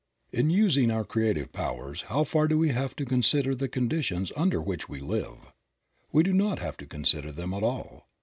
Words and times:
In 0.31 0.49
using 0.49 0.89
our 0.89 1.03
creative 1.05 1.51
powers, 1.53 2.05
how 2.09 2.23
far 2.23 2.47
do 2.47 2.57
we 2.57 2.69
have 2.69 2.95
to 2.95 3.05
con 3.05 3.21
sider 3.21 3.53
the 3.53 3.67
conditions 3.67 4.31
under 4.35 4.59
which 4.59 4.89
we 4.89 4.99
live? 4.99 5.53
We 6.11 6.23
do 6.23 6.33
not 6.33 6.57
have 6.57 6.75
to 6.77 6.87
consider 6.87 7.31
them 7.31 7.53
at 7.53 7.61
all. 7.61 8.07